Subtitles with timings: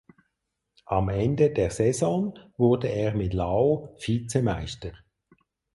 [0.87, 4.93] Am Ende der Saison wurde er mit "Lao" Vizemeister.